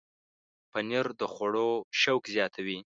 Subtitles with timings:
[0.71, 1.69] پنېر د خوړو
[2.01, 2.79] شوق زیاتوي.